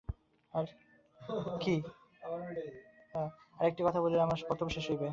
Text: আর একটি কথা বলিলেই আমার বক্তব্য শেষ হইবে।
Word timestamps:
আর 0.53 0.65
একটি 3.67 3.81
কথা 3.87 3.99
বলিলেই 4.03 4.23
আমার 4.23 4.37
বক্তব্য 4.49 4.69
শেষ 4.75 4.85
হইবে। 4.91 5.07